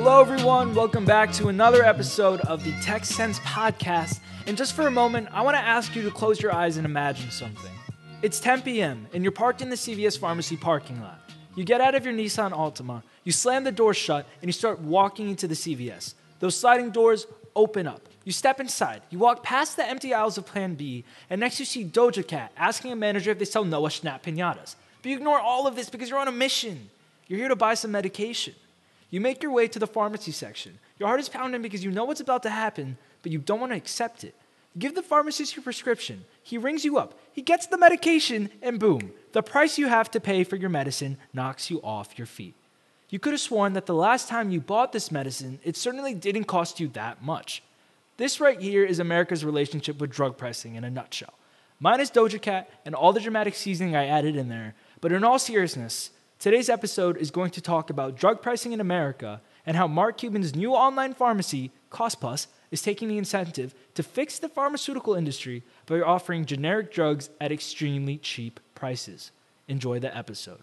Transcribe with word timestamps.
Hello, 0.00 0.20
everyone. 0.20 0.76
Welcome 0.76 1.04
back 1.04 1.32
to 1.32 1.48
another 1.48 1.82
episode 1.82 2.40
of 2.42 2.62
the 2.62 2.70
TechCents 2.74 3.40
podcast. 3.40 4.20
And 4.46 4.56
just 4.56 4.74
for 4.74 4.86
a 4.86 4.92
moment, 4.92 5.26
I 5.32 5.42
want 5.42 5.56
to 5.56 5.60
ask 5.60 5.96
you 5.96 6.02
to 6.04 6.10
close 6.12 6.40
your 6.40 6.54
eyes 6.54 6.76
and 6.76 6.86
imagine 6.86 7.32
something. 7.32 7.72
It's 8.22 8.38
10 8.38 8.62
p.m., 8.62 9.08
and 9.12 9.24
you're 9.24 9.32
parked 9.32 9.60
in 9.60 9.70
the 9.70 9.76
CVS 9.76 10.16
pharmacy 10.16 10.56
parking 10.56 11.00
lot. 11.00 11.20
You 11.56 11.64
get 11.64 11.80
out 11.80 11.96
of 11.96 12.04
your 12.04 12.14
Nissan 12.14 12.52
Altima, 12.52 13.02
you 13.24 13.32
slam 13.32 13.64
the 13.64 13.72
door 13.72 13.92
shut, 13.92 14.24
and 14.40 14.48
you 14.48 14.52
start 14.52 14.78
walking 14.78 15.30
into 15.30 15.48
the 15.48 15.56
CVS. 15.56 16.14
Those 16.38 16.54
sliding 16.54 16.90
doors 16.90 17.26
open 17.56 17.88
up. 17.88 18.08
You 18.24 18.30
step 18.30 18.60
inside, 18.60 19.02
you 19.10 19.18
walk 19.18 19.42
past 19.42 19.74
the 19.74 19.84
empty 19.84 20.14
aisles 20.14 20.38
of 20.38 20.46
Plan 20.46 20.76
B, 20.76 21.04
and 21.28 21.40
next 21.40 21.58
you 21.58 21.66
see 21.66 21.84
Doja 21.84 22.24
Cat 22.24 22.52
asking 22.56 22.92
a 22.92 22.96
manager 22.96 23.32
if 23.32 23.40
they 23.40 23.44
sell 23.44 23.64
Noah 23.64 23.88
Schnapp 23.88 24.22
pinatas. 24.22 24.76
But 25.02 25.10
you 25.10 25.16
ignore 25.16 25.40
all 25.40 25.66
of 25.66 25.74
this 25.74 25.90
because 25.90 26.08
you're 26.08 26.20
on 26.20 26.28
a 26.28 26.32
mission. 26.32 26.88
You're 27.26 27.40
here 27.40 27.48
to 27.48 27.56
buy 27.56 27.74
some 27.74 27.90
medication. 27.90 28.54
You 29.10 29.20
make 29.20 29.42
your 29.42 29.52
way 29.52 29.68
to 29.68 29.78
the 29.78 29.86
pharmacy 29.86 30.32
section. 30.32 30.78
Your 30.98 31.08
heart 31.08 31.20
is 31.20 31.28
pounding 31.28 31.62
because 31.62 31.84
you 31.84 31.90
know 31.90 32.04
what's 32.04 32.20
about 32.20 32.42
to 32.42 32.50
happen, 32.50 32.98
but 33.22 33.32
you 33.32 33.38
don't 33.38 33.60
want 33.60 33.72
to 33.72 33.76
accept 33.76 34.24
it. 34.24 34.34
Give 34.78 34.94
the 34.94 35.02
pharmacist 35.02 35.56
your 35.56 35.62
prescription. 35.62 36.24
He 36.42 36.58
rings 36.58 36.84
you 36.84 36.98
up. 36.98 37.18
He 37.32 37.42
gets 37.42 37.66
the 37.66 37.78
medication, 37.78 38.50
and 38.62 38.78
boom, 38.78 39.12
the 39.32 39.42
price 39.42 39.78
you 39.78 39.88
have 39.88 40.10
to 40.12 40.20
pay 40.20 40.44
for 40.44 40.56
your 40.56 40.70
medicine 40.70 41.16
knocks 41.32 41.70
you 41.70 41.80
off 41.82 42.18
your 42.18 42.26
feet. 42.26 42.54
You 43.08 43.18
could 43.18 43.32
have 43.32 43.40
sworn 43.40 43.72
that 43.72 43.86
the 43.86 43.94
last 43.94 44.28
time 44.28 44.50
you 44.50 44.60
bought 44.60 44.92
this 44.92 45.10
medicine, 45.10 45.58
it 45.64 45.76
certainly 45.76 46.14
didn't 46.14 46.44
cost 46.44 46.78
you 46.78 46.88
that 46.88 47.22
much. 47.22 47.62
This 48.18 48.40
right 48.40 48.60
here 48.60 48.84
is 48.84 48.98
America's 48.98 49.44
relationship 49.44 49.98
with 49.98 50.10
drug 50.10 50.36
pricing 50.36 50.74
in 50.74 50.84
a 50.84 50.90
nutshell. 50.90 51.32
Minus 51.80 52.10
Doja 52.10 52.40
Cat 52.40 52.68
and 52.84 52.94
all 52.94 53.12
the 53.12 53.20
dramatic 53.20 53.54
seasoning 53.54 53.96
I 53.96 54.06
added 54.06 54.36
in 54.36 54.48
there, 54.48 54.74
but 55.00 55.12
in 55.12 55.24
all 55.24 55.38
seriousness, 55.38 56.10
Today's 56.40 56.68
episode 56.68 57.16
is 57.16 57.32
going 57.32 57.50
to 57.50 57.60
talk 57.60 57.90
about 57.90 58.14
drug 58.14 58.40
pricing 58.40 58.70
in 58.70 58.80
America 58.80 59.40
and 59.66 59.76
how 59.76 59.88
Mark 59.88 60.18
Cuban's 60.18 60.54
new 60.54 60.72
online 60.72 61.12
pharmacy, 61.12 61.72
Cost 61.90 62.20
Plus, 62.20 62.46
is 62.70 62.80
taking 62.80 63.08
the 63.08 63.18
incentive 63.18 63.74
to 63.94 64.04
fix 64.04 64.38
the 64.38 64.48
pharmaceutical 64.48 65.16
industry 65.16 65.64
by 65.86 66.00
offering 66.00 66.44
generic 66.44 66.92
drugs 66.92 67.28
at 67.40 67.50
extremely 67.50 68.18
cheap 68.18 68.60
prices. 68.76 69.32
Enjoy 69.66 69.98
the 69.98 70.16
episode. 70.16 70.60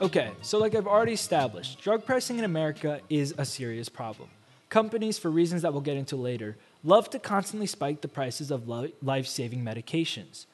Okay, 0.00 0.32
so 0.42 0.58
like 0.58 0.74
I've 0.74 0.88
already 0.88 1.12
established, 1.12 1.80
drug 1.80 2.04
pricing 2.04 2.40
in 2.40 2.44
America 2.44 3.00
is 3.08 3.32
a 3.38 3.44
serious 3.44 3.88
problem. 3.88 4.28
Companies, 4.70 5.18
for 5.18 5.30
reasons 5.30 5.62
that 5.62 5.72
we'll 5.72 5.82
get 5.82 5.96
into 5.96 6.16
later, 6.16 6.56
love 6.84 7.10
to 7.10 7.18
constantly 7.18 7.66
spike 7.66 8.00
the 8.00 8.08
prices 8.08 8.50
of 8.50 8.68
life 8.68 9.26
saving 9.26 9.62
medications. 9.64 10.46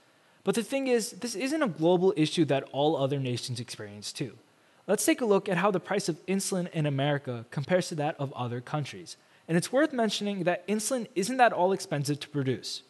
But 0.42 0.54
the 0.54 0.62
thing 0.62 0.88
is, 0.88 1.12
this 1.12 1.34
isn't 1.34 1.62
a 1.62 1.68
global 1.68 2.12
issue 2.16 2.44
that 2.46 2.68
all 2.72 2.96
other 2.96 3.18
nations 3.18 3.60
experience 3.60 4.12
too. 4.12 4.36
Let's 4.86 5.06
take 5.06 5.22
a 5.22 5.26
look 5.26 5.48
at 5.48 5.56
how 5.56 5.70
the 5.70 5.80
price 5.80 6.08
of 6.10 6.24
insulin 6.26 6.70
in 6.72 6.84
America 6.84 7.46
compares 7.50 7.88
to 7.88 7.94
that 7.96 8.16
of 8.18 8.32
other 8.34 8.60
countries. 8.60 9.16
And 9.48 9.56
it's 9.56 9.72
worth 9.72 9.92
mentioning 9.92 10.44
that 10.44 10.66
insulin 10.68 11.06
isn't 11.14 11.38
that 11.38 11.52
all 11.52 11.72
expensive 11.72 12.20
to 12.20 12.28
produce. 12.28 12.82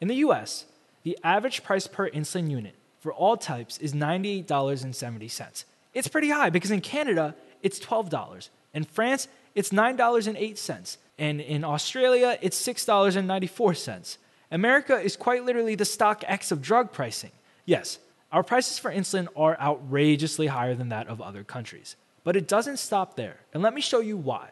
In 0.00 0.08
the 0.08 0.16
US, 0.16 0.64
the 1.02 1.18
average 1.22 1.62
price 1.62 1.86
per 1.86 2.08
insulin 2.10 2.50
unit 2.50 2.74
for 3.00 3.12
all 3.12 3.36
types 3.36 3.78
is 3.78 3.92
$98.70. 3.92 5.64
It's 5.92 6.08
pretty 6.08 6.30
high 6.30 6.48
because 6.48 6.70
in 6.70 6.80
Canada, 6.80 7.34
it's 7.62 7.78
$12. 7.78 8.48
In 8.72 8.84
France, 8.84 9.28
it's 9.54 9.70
$9.08. 9.70 10.96
And 11.22 11.40
in 11.40 11.62
Australia, 11.62 12.36
it's 12.42 12.60
$6.94. 12.60 14.16
America 14.50 14.98
is 14.98 15.16
quite 15.16 15.44
literally 15.44 15.76
the 15.76 15.84
StockX 15.84 16.50
of 16.50 16.60
drug 16.60 16.90
pricing. 16.90 17.30
Yes, 17.64 18.00
our 18.32 18.42
prices 18.42 18.80
for 18.80 18.90
insulin 18.90 19.28
are 19.36 19.56
outrageously 19.60 20.48
higher 20.48 20.74
than 20.74 20.88
that 20.88 21.06
of 21.06 21.22
other 21.22 21.44
countries. 21.44 21.94
But 22.24 22.34
it 22.34 22.48
doesn't 22.48 22.78
stop 22.78 23.14
there. 23.14 23.36
And 23.54 23.62
let 23.62 23.72
me 23.72 23.80
show 23.80 24.00
you 24.00 24.16
why. 24.16 24.48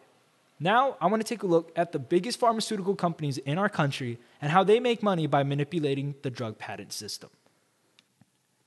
Now, 0.60 0.96
I 1.00 1.08
want 1.08 1.20
to 1.20 1.28
take 1.28 1.42
a 1.42 1.48
look 1.48 1.72
at 1.74 1.90
the 1.90 1.98
biggest 1.98 2.38
pharmaceutical 2.38 2.94
companies 2.94 3.38
in 3.38 3.58
our 3.58 3.68
country 3.68 4.18
and 4.40 4.52
how 4.52 4.62
they 4.62 4.78
make 4.78 5.02
money 5.02 5.26
by 5.26 5.42
manipulating 5.42 6.14
the 6.22 6.30
drug 6.30 6.56
patent 6.56 6.92
system. 6.92 7.30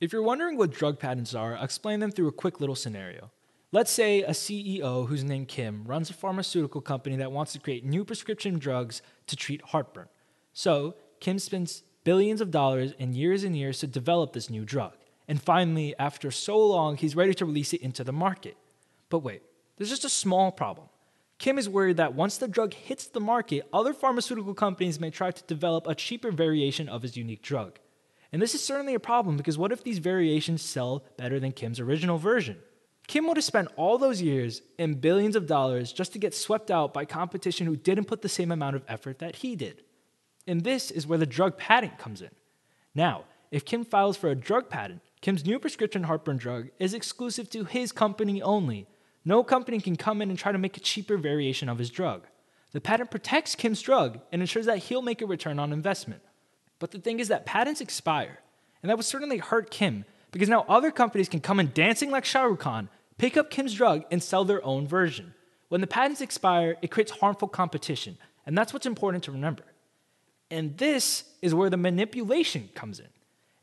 If 0.02 0.12
you're 0.12 0.24
wondering 0.24 0.58
what 0.58 0.72
drug 0.72 1.00
patents 1.00 1.34
are, 1.34 1.56
I'll 1.56 1.64
explain 1.64 2.02
them 2.02 2.12
through 2.12 2.28
a 2.28 2.34
quick 2.34 2.60
little 2.60 2.76
scenario. 2.76 3.32
Let's 3.74 3.90
say 3.90 4.22
a 4.22 4.34
CEO 4.34 5.08
who's 5.08 5.24
named 5.24 5.48
Kim 5.48 5.84
runs 5.86 6.12
a 6.12 6.14
pharmaceutical 6.14 6.80
company 6.80 7.16
that 7.16 7.32
wants 7.32 7.54
to 7.54 7.60
create 7.60 7.84
new 7.84 8.06
prescription 8.06 8.60
drugs 8.60 9.02
to 9.26 9.36
treat 9.36 9.64
heartburn. 9.64 10.10
So, 10.54 10.94
Kim 11.20 11.40
spends 11.40 11.82
billions 12.04 12.40
of 12.40 12.52
dollars 12.52 12.94
and 13.00 13.16
years 13.16 13.44
and 13.44 13.58
years 13.58 13.80
to 13.80 13.88
develop 13.88 14.34
this 14.34 14.48
new 14.48 14.64
drug. 14.64 14.94
And 15.28 15.42
finally, 15.42 15.96
after 15.98 16.30
so 16.30 16.56
long, 16.56 16.98
he's 16.98 17.16
ready 17.16 17.34
to 17.34 17.48
release 17.48 17.74
it 17.74 17.82
into 17.82 18.04
the 18.04 18.14
market. 18.14 18.58
But 19.10 19.24
wait, 19.24 19.42
there's 19.78 19.90
just 19.90 20.06
a 20.06 20.10
small 20.10 20.52
problem. 20.52 20.90
Kim 21.40 21.58
is 21.58 21.68
worried 21.68 21.98
that 21.98 22.14
once 22.14 22.38
the 22.38 22.48
drug 22.48 22.76
hits 22.76 23.08
the 23.08 23.20
market, 23.20 23.68
other 23.74 23.96
pharmaceutical 23.96 24.54
companies 24.54 25.00
may 25.00 25.10
try 25.10 25.32
to 25.32 25.44
develop 25.46 25.88
a 25.88 25.96
cheaper 25.96 26.30
variation 26.30 26.88
of 26.88 27.02
his 27.02 27.18
unique 27.18 27.42
drug. 27.42 27.80
And 28.32 28.40
this 28.40 28.54
is 28.54 28.64
certainly 28.64 28.94
a 28.94 29.00
problem 29.00 29.36
because 29.36 29.58
what 29.58 29.72
if 29.72 29.84
these 29.84 29.98
variations 29.98 30.62
sell 30.62 31.04
better 31.18 31.40
than 31.40 31.54
Kim's 31.54 31.80
original 31.80 32.20
version? 32.20 32.60
Kim 33.08 33.28
would 33.28 33.38
have 33.38 33.44
spent 33.44 33.68
all 33.76 33.98
those 33.98 34.22
years 34.22 34.62
and 34.80 35.02
billions 35.02 35.36
of 35.36 35.48
dollars 35.48 35.92
just 35.92 36.14
to 36.14 36.20
get 36.20 36.34
swept 36.34 36.72
out 36.72 36.94
by 36.94 37.06
competition 37.06 37.68
who 37.68 37.76
didn't 37.76 38.06
put 38.06 38.22
the 38.22 38.30
same 38.30 38.52
amount 38.52 38.76
of 38.76 38.84
effort 38.88 39.20
that 39.20 39.38
he 39.38 39.56
did. 39.56 39.84
And 40.48 40.64
this 40.64 40.92
is 40.92 41.08
where 41.08 41.18
the 41.18 41.26
drug 41.26 41.58
patent 41.58 41.98
comes 41.98 42.22
in. 42.22 42.32
Now, 42.96 43.26
if 43.52 43.66
Kim 43.66 43.84
files 43.86 44.18
for 44.18 44.30
a 44.30 44.36
drug 44.36 44.70
patent, 44.70 45.02
Kim's 45.22 45.46
new 45.46 45.60
prescription 45.60 46.04
heartburn 46.04 46.38
drug 46.38 46.70
is 46.80 46.94
exclusive 46.94 47.50
to 47.52 47.66
his 47.66 47.92
company 47.92 48.42
only. 48.42 48.88
No 49.26 49.44
company 49.44 49.80
can 49.80 49.96
come 49.96 50.22
in 50.22 50.30
and 50.30 50.38
try 50.38 50.52
to 50.52 50.58
make 50.58 50.76
a 50.76 50.82
cheaper 50.82 51.18
variation 51.18 51.70
of 51.70 51.78
his 51.78 51.90
drug. 51.90 52.28
The 52.72 52.82
patent 52.82 53.12
protects 53.12 53.56
Kim's 53.56 53.82
drug 53.82 54.20
and 54.32 54.42
ensures 54.42 54.66
that 54.66 54.80
he'll 54.80 55.02
make 55.02 55.22
a 55.22 55.26
return 55.26 55.60
on 55.60 55.72
investment. 55.72 56.22
But 56.80 56.92
the 56.92 57.00
thing 57.00 57.20
is 57.20 57.28
that 57.30 57.46
patents 57.46 57.80
expire, 57.80 58.40
and 58.82 58.90
that 58.90 58.98
would 58.98 59.06
certainly 59.06 59.38
hurt 59.38 59.72
Kim 59.72 60.04
because 60.34 60.50
now 60.50 60.66
other 60.68 60.92
companies 60.92 61.30
can 61.30 61.40
come 61.40 61.60
in 61.60 61.72
dancing 61.74 62.12
like 62.12 62.26
Shah 62.26 62.44
Rukh 62.44 62.60
Khan, 62.60 62.90
pick 63.18 63.38
up 63.38 63.52
Kim's 63.52 63.76
drug, 63.76 64.04
and 64.12 64.22
sell 64.22 64.44
their 64.44 64.66
own 64.66 64.88
version. 64.88 65.36
When 65.70 65.80
the 65.80 65.88
patents 65.88 66.22
expire, 66.22 66.76
it 66.82 66.92
creates 66.92 67.12
harmful 67.12 67.48
competition, 67.48 68.18
and 68.46 68.58
that's 68.58 68.74
what's 68.74 68.88
important 68.88 69.24
to 69.26 69.32
remember. 69.32 69.64
And 70.50 70.76
this 70.78 71.24
is 71.42 71.54
where 71.54 71.70
the 71.70 71.78
manipulation 71.78 72.70
comes 72.74 73.00
in. 73.00 73.08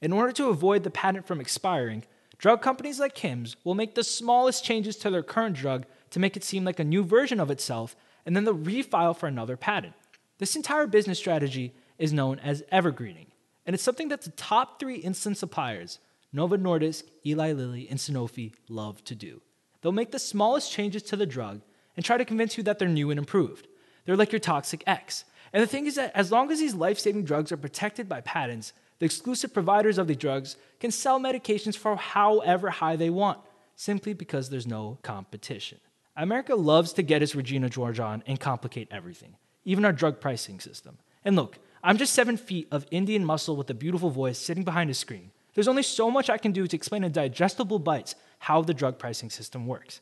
In 0.00 0.12
order 0.12 0.32
to 0.32 0.48
avoid 0.48 0.84
the 0.84 0.90
patent 0.90 1.26
from 1.26 1.40
expiring, 1.40 2.04
drug 2.38 2.62
companies 2.62 3.00
like 3.00 3.14
Kim's 3.14 3.56
will 3.64 3.74
make 3.74 3.96
the 3.96 4.04
smallest 4.04 4.64
changes 4.64 4.96
to 4.98 5.10
their 5.10 5.24
current 5.24 5.56
drug 5.56 5.86
to 6.10 6.20
make 6.20 6.36
it 6.36 6.44
seem 6.44 6.64
like 6.64 6.78
a 6.78 6.84
new 6.84 7.02
version 7.02 7.40
of 7.40 7.50
itself, 7.50 7.96
and 8.24 8.36
then 8.36 8.44
they'll 8.44 8.56
refile 8.56 9.16
for 9.16 9.26
another 9.26 9.56
patent. 9.56 9.94
This 10.38 10.54
entire 10.54 10.86
business 10.86 11.18
strategy 11.18 11.74
is 11.98 12.12
known 12.12 12.38
as 12.38 12.62
evergreening, 12.70 13.26
and 13.66 13.74
it's 13.74 13.82
something 13.82 14.08
that 14.08 14.22
the 14.22 14.30
top 14.30 14.78
three 14.78 15.02
insulin 15.02 15.36
suppliers 15.36 15.98
Novo 16.32 16.56
Nordisk, 16.56 17.04
Eli 17.26 17.52
Lilly, 17.52 17.88
and 17.88 17.98
Sanofi 17.98 18.52
love 18.68 19.02
to 19.04 19.14
do. 19.14 19.42
They'll 19.80 19.92
make 19.92 20.12
the 20.12 20.18
smallest 20.18 20.70
changes 20.70 21.02
to 21.04 21.16
the 21.16 21.26
drug 21.26 21.62
and 21.96 22.04
try 22.04 22.18
to 22.18 22.24
convince 22.24 22.56
you 22.56 22.62
that 22.64 22.78
they're 22.78 22.88
new 22.88 23.10
and 23.10 23.18
improved. 23.18 23.66
They're 24.04 24.16
like 24.16 24.32
your 24.32 24.40
toxic 24.40 24.84
X. 24.86 25.24
And 25.52 25.62
the 25.62 25.66
thing 25.66 25.86
is 25.86 25.96
that 25.96 26.12
as 26.14 26.30
long 26.30 26.50
as 26.52 26.60
these 26.60 26.74
life 26.74 26.98
saving 26.98 27.24
drugs 27.24 27.50
are 27.50 27.56
protected 27.56 28.08
by 28.08 28.20
patents, 28.20 28.72
the 28.98 29.06
exclusive 29.06 29.52
providers 29.52 29.98
of 29.98 30.06
the 30.06 30.14
drugs 30.14 30.56
can 30.78 30.90
sell 30.90 31.18
medications 31.18 31.76
for 31.76 31.96
however 31.96 32.70
high 32.70 32.96
they 32.96 33.10
want, 33.10 33.40
simply 33.74 34.12
because 34.12 34.50
there's 34.50 34.66
no 34.66 34.98
competition. 35.02 35.78
America 36.16 36.54
loves 36.54 36.92
to 36.92 37.02
get 37.02 37.22
its 37.22 37.34
Regina 37.34 37.68
George 37.68 37.98
on 37.98 38.22
and 38.26 38.38
complicate 38.38 38.88
everything, 38.90 39.36
even 39.64 39.84
our 39.84 39.92
drug 39.92 40.20
pricing 40.20 40.60
system. 40.60 40.98
And 41.24 41.34
look, 41.34 41.58
I'm 41.82 41.96
just 41.96 42.12
seven 42.12 42.36
feet 42.36 42.68
of 42.70 42.86
Indian 42.90 43.24
muscle 43.24 43.56
with 43.56 43.70
a 43.70 43.74
beautiful 43.74 44.10
voice 44.10 44.38
sitting 44.38 44.64
behind 44.64 44.90
a 44.90 44.94
screen. 44.94 45.30
There's 45.54 45.68
only 45.68 45.82
so 45.82 46.10
much 46.10 46.30
I 46.30 46.38
can 46.38 46.52
do 46.52 46.66
to 46.66 46.76
explain 46.76 47.04
in 47.04 47.12
digestible 47.12 47.78
bites 47.78 48.14
how 48.38 48.62
the 48.62 48.74
drug 48.74 48.98
pricing 48.98 49.30
system 49.30 49.66
works. 49.66 50.00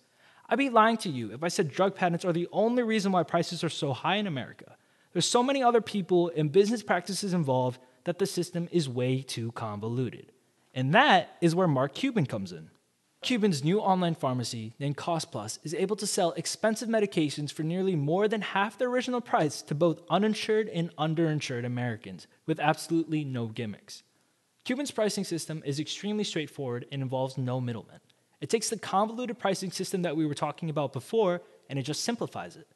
I'd 0.49 0.59
be 0.59 0.71
lying 0.71 0.97
to 0.99 1.11
you 1.11 1.33
if 1.33 1.43
I 1.43 1.49
said 1.49 1.71
drug 1.71 1.95
patents 1.95 2.25
are 2.25 2.33
the 2.33 2.49
only 2.53 2.83
reason 2.83 3.13
why 3.13 3.23
prices 3.23 3.63
are 3.63 3.69
so 3.69 3.93
high 3.93 4.17
in 4.17 4.27
America. 4.27 4.77
There's 5.13 5.27
so 5.27 5.43
many 5.43 5.63
other 5.63 5.81
people 5.81 6.31
and 6.37 6.53
business 6.53 6.83
practices 6.83 7.35
involved 7.35 7.81
that 8.05 8.19
the 8.19 8.27
system 8.27 8.69
is 8.73 8.89
way 8.89 9.23
too 9.23 9.53
convoluted. 9.53 10.33
And 10.75 10.95
that 10.95 11.37
is 11.41 11.55
where 11.55 11.69
Mark 11.69 11.95
Cuban 11.95 12.27
comes 12.27 12.53
in. 12.53 12.71
Cuban's 13.21 13.65
new 13.65 13.81
online 13.81 14.15
pharmacy, 14.15 14.75
named 14.79 14.97
Cost 14.97 15.33
Plus, 15.33 15.59
is 15.65 15.75
able 15.75 15.97
to 15.97 16.07
sell 16.07 16.33
expensive 16.33 16.89
medications 16.89 17.53
for 17.53 17.65
nearly 17.65 17.97
more 17.97 18.29
than 18.29 18.41
half 18.41 18.79
the 18.79 18.85
original 18.85 19.21
price 19.21 19.61
to 19.63 19.75
both 19.75 20.01
uninsured 20.09 20.69
and 20.69 20.95
underinsured 20.97 21.67
Americans, 21.67 22.29
with 22.47 22.61
absolutely 22.61 23.25
no 23.25 23.47
gimmicks. 23.47 24.05
Cuban's 24.69 24.91
pricing 24.91 25.25
system 25.25 25.63
is 25.65 25.81
extremely 25.81 26.25
straightforward 26.25 26.85
and 26.93 27.01
involves 27.01 27.39
no 27.39 27.59
middlemen. 27.59 28.01
It 28.43 28.51
takes 28.51 28.69
the 28.69 28.79
convoluted 28.79 29.39
pricing 29.39 29.71
system 29.71 30.03
that 30.03 30.15
we 30.15 30.27
were 30.27 30.35
talking 30.35 30.69
about 30.69 30.93
before 30.93 31.41
and 31.71 31.79
it 31.79 31.85
just 31.85 32.05
simplifies 32.05 32.55
it. 32.55 32.69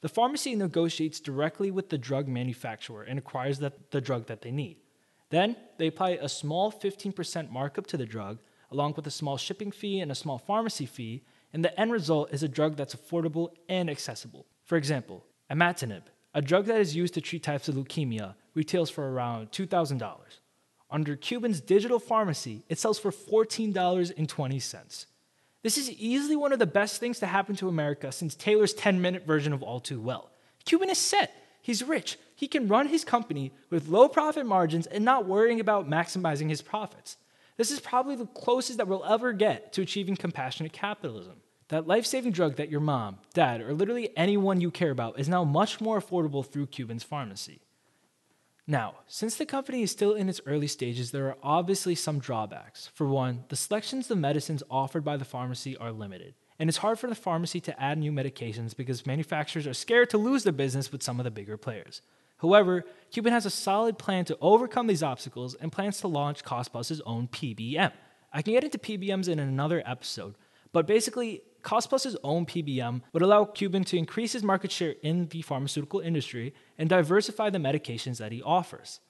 The 0.00 0.08
pharmacy 0.08 0.54
negotiates 0.54 1.18
directly 1.18 1.72
with 1.72 1.88
the 1.88 1.98
drug 1.98 2.28
manufacturer 2.28 3.02
and 3.02 3.18
acquires 3.18 3.58
the 3.58 4.00
drug 4.00 4.26
that 4.26 4.42
they 4.42 4.52
need. 4.52 4.76
Then 5.30 5.56
they 5.76 5.88
apply 5.88 6.10
a 6.10 6.28
small 6.28 6.70
15% 6.70 7.50
markup 7.50 7.88
to 7.88 7.96
the 7.96 8.06
drug, 8.06 8.38
along 8.70 8.94
with 8.94 9.08
a 9.08 9.10
small 9.10 9.36
shipping 9.36 9.72
fee 9.72 9.98
and 9.98 10.12
a 10.12 10.14
small 10.14 10.38
pharmacy 10.38 10.86
fee, 10.86 11.24
and 11.52 11.64
the 11.64 11.80
end 11.80 11.90
result 11.90 12.32
is 12.32 12.44
a 12.44 12.48
drug 12.48 12.76
that's 12.76 12.94
affordable 12.94 13.48
and 13.68 13.90
accessible. 13.90 14.46
For 14.62 14.76
example, 14.76 15.24
imatinib, 15.50 16.02
a 16.32 16.40
drug 16.40 16.66
that 16.66 16.80
is 16.80 16.94
used 16.94 17.14
to 17.14 17.20
treat 17.20 17.42
types 17.42 17.68
of 17.68 17.74
leukemia, 17.74 18.36
retails 18.54 18.88
for 18.88 19.10
around 19.10 19.50
$2,000. 19.50 20.38
Under 20.94 21.16
Cuban's 21.16 21.60
digital 21.60 21.98
pharmacy, 21.98 22.62
it 22.68 22.78
sells 22.78 23.00
for 23.00 23.10
$14.20. 23.10 25.06
This 25.60 25.76
is 25.76 25.90
easily 25.90 26.36
one 26.36 26.52
of 26.52 26.60
the 26.60 26.66
best 26.66 27.00
things 27.00 27.18
to 27.18 27.26
happen 27.26 27.56
to 27.56 27.68
America 27.68 28.12
since 28.12 28.36
Taylor's 28.36 28.72
10 28.74 29.02
minute 29.02 29.26
version 29.26 29.52
of 29.52 29.60
All 29.60 29.80
Too 29.80 30.00
Well. 30.00 30.30
Cuban 30.64 30.88
is 30.88 30.98
set. 30.98 31.34
He's 31.60 31.82
rich. 31.82 32.16
He 32.36 32.46
can 32.46 32.68
run 32.68 32.86
his 32.86 33.02
company 33.02 33.50
with 33.70 33.88
low 33.88 34.08
profit 34.08 34.46
margins 34.46 34.86
and 34.86 35.04
not 35.04 35.26
worrying 35.26 35.58
about 35.58 35.90
maximizing 35.90 36.48
his 36.48 36.62
profits. 36.62 37.16
This 37.56 37.72
is 37.72 37.80
probably 37.80 38.14
the 38.14 38.26
closest 38.26 38.78
that 38.78 38.86
we'll 38.86 39.04
ever 39.04 39.32
get 39.32 39.72
to 39.72 39.82
achieving 39.82 40.14
compassionate 40.14 40.72
capitalism. 40.72 41.40
That 41.70 41.88
life 41.88 42.06
saving 42.06 42.30
drug 42.30 42.54
that 42.54 42.70
your 42.70 42.78
mom, 42.78 43.18
dad, 43.32 43.62
or 43.62 43.74
literally 43.74 44.16
anyone 44.16 44.60
you 44.60 44.70
care 44.70 44.92
about 44.92 45.18
is 45.18 45.28
now 45.28 45.42
much 45.42 45.80
more 45.80 46.00
affordable 46.00 46.46
through 46.46 46.66
Cuban's 46.66 47.02
pharmacy. 47.02 47.63
Now, 48.66 48.94
since 49.06 49.36
the 49.36 49.44
company 49.44 49.82
is 49.82 49.90
still 49.90 50.14
in 50.14 50.28
its 50.28 50.40
early 50.46 50.68
stages, 50.68 51.10
there 51.10 51.26
are 51.26 51.36
obviously 51.42 51.94
some 51.94 52.18
drawbacks. 52.18 52.90
For 52.94 53.06
one, 53.06 53.44
the 53.48 53.56
selections 53.56 54.10
of 54.10 54.16
medicines 54.16 54.62
offered 54.70 55.04
by 55.04 55.18
the 55.18 55.24
pharmacy 55.26 55.76
are 55.76 55.92
limited, 55.92 56.34
and 56.58 56.70
it's 56.70 56.78
hard 56.78 56.98
for 56.98 57.08
the 57.08 57.14
pharmacy 57.14 57.60
to 57.60 57.82
add 57.82 57.98
new 57.98 58.10
medications 58.10 58.74
because 58.74 59.06
manufacturers 59.06 59.66
are 59.66 59.74
scared 59.74 60.08
to 60.10 60.18
lose 60.18 60.44
their 60.44 60.52
business 60.52 60.90
with 60.90 61.02
some 61.02 61.20
of 61.20 61.24
the 61.24 61.30
bigger 61.30 61.58
players. 61.58 62.00
However, 62.38 62.84
Cuban 63.10 63.34
has 63.34 63.44
a 63.44 63.50
solid 63.50 63.98
plan 63.98 64.24
to 64.26 64.38
overcome 64.40 64.86
these 64.86 65.02
obstacles 65.02 65.54
and 65.54 65.70
plans 65.70 66.00
to 66.00 66.08
launch 66.08 66.42
CostPlus's 66.42 67.02
own 67.04 67.28
PBM. 67.28 67.92
I 68.32 68.42
can 68.42 68.54
get 68.54 68.64
into 68.64 68.78
PBMs 68.78 69.28
in 69.28 69.38
another 69.38 69.82
episode, 69.84 70.36
but 70.72 70.86
basically, 70.86 71.42
CostPlus's 71.64 72.16
own 72.22 72.46
PBM 72.46 73.00
would 73.12 73.22
allow 73.22 73.44
Cuban 73.44 73.84
to 73.84 73.96
increase 73.96 74.32
his 74.32 74.42
market 74.42 74.70
share 74.70 74.94
in 75.02 75.28
the 75.28 75.42
pharmaceutical 75.42 76.00
industry 76.00 76.54
and 76.78 76.88
diversify 76.88 77.50
the 77.50 77.58
medications 77.58 78.18
that 78.18 78.32
he 78.32 78.42
offers. 78.42 79.00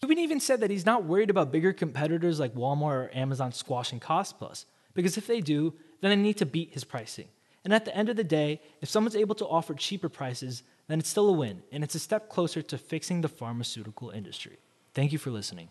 Cuban 0.00 0.18
even 0.18 0.40
said 0.40 0.60
that 0.60 0.70
he's 0.70 0.86
not 0.86 1.04
worried 1.04 1.30
about 1.30 1.52
bigger 1.52 1.72
competitors 1.72 2.40
like 2.40 2.54
Walmart 2.54 3.06
or 3.06 3.10
Amazon 3.14 3.52
squashing 3.52 4.00
CostPlus, 4.00 4.64
because 4.94 5.16
if 5.16 5.26
they 5.26 5.40
do, 5.40 5.74
then 6.00 6.10
they 6.10 6.16
need 6.16 6.38
to 6.38 6.46
beat 6.46 6.72
his 6.72 6.84
pricing. 6.84 7.28
And 7.64 7.72
at 7.72 7.84
the 7.84 7.96
end 7.96 8.08
of 8.08 8.16
the 8.16 8.24
day, 8.24 8.60
if 8.80 8.88
someone's 8.88 9.16
able 9.16 9.34
to 9.36 9.46
offer 9.46 9.74
cheaper 9.74 10.08
prices, 10.08 10.62
then 10.88 10.98
it's 10.98 11.10
still 11.10 11.28
a 11.28 11.32
win, 11.32 11.62
and 11.70 11.84
it's 11.84 11.94
a 11.94 11.98
step 11.98 12.28
closer 12.28 12.62
to 12.62 12.78
fixing 12.78 13.20
the 13.20 13.28
pharmaceutical 13.28 14.10
industry. 14.10 14.58
Thank 14.94 15.12
you 15.12 15.18
for 15.18 15.30
listening. 15.30 15.68